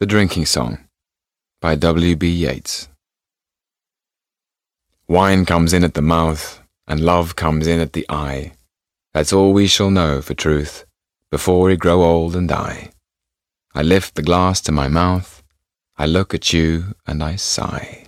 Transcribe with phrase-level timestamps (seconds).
[0.00, 0.78] The Drinking Song
[1.60, 2.16] by W.
[2.16, 2.30] B.
[2.30, 2.88] Yeats.
[5.06, 8.54] Wine comes in at the mouth, and love comes in at the eye.
[9.12, 10.86] That's all we shall know for truth
[11.30, 12.92] before we grow old and die.
[13.74, 15.42] I lift the glass to my mouth,
[15.98, 18.06] I look at you and I sigh.